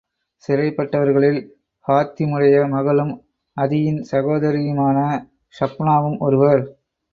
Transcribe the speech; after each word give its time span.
சிறைப்பட்டவர்களில் 0.43 1.37
ஹாத்திமுடைய 1.85 2.69
மகளும், 2.69 3.13
அதியின் 3.57 4.01
சகோதரியுமான 4.11 4.97
ஸஃப்பானாவும் 5.59 6.19
ஒருவர். 6.19 6.63